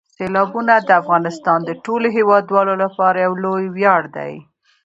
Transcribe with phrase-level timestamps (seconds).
[0.15, 4.33] سیلابونه د افغانستان د ټولو هیوادوالو لپاره یو لوی ویاړ دی.